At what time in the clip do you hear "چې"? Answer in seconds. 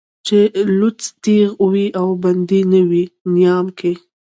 0.27-0.39